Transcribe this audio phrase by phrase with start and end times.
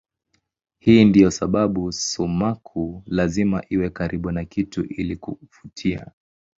[0.79, 6.11] Hii ndiyo sababu sumaku lazima iwe karibu na kitu ili kuvutia.